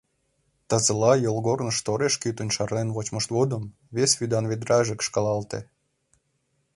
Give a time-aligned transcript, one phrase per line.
[0.69, 3.63] Тазыла йолгорныш тореш-кутынь шарлен вочмышт годым
[3.95, 5.59] вес вӱдан ведраже кышкалалте.